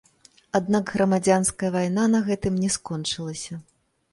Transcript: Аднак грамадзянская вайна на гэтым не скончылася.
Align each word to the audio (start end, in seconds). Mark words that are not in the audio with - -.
Аднак 0.59 0.93
грамадзянская 0.95 1.69
вайна 1.75 2.07
на 2.15 2.23
гэтым 2.31 2.59
не 2.63 2.69
скончылася. 2.77 3.63